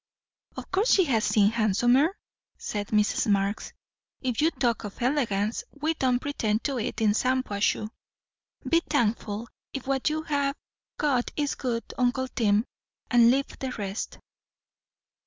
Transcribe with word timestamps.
"Of 0.57 0.71
course 0.71 0.91
she 0.93 1.03
has 1.03 1.23
seen 1.23 1.51
handsomer!" 1.51 2.17
said 2.57 2.87
Mrs. 2.87 3.27
Marx. 3.31 3.71
"If 4.19 4.41
you 4.41 4.49
talk 4.49 4.83
of 4.83 4.99
elegance, 4.99 5.63
we 5.79 5.93
don't 5.93 6.17
pretend 6.17 6.63
to 6.63 6.79
it 6.79 7.01
in 7.01 7.11
Shampuashuh. 7.11 7.87
Be 8.67 8.79
thankful 8.89 9.47
if 9.73 9.85
what 9.85 10.09
you 10.09 10.23
have 10.23 10.55
got 10.97 11.29
is 11.35 11.53
good, 11.53 11.83
uncle 11.99 12.27
Tim; 12.29 12.65
and 13.11 13.29
leave 13.29 13.59
the 13.59 13.69
rest." 13.73 14.17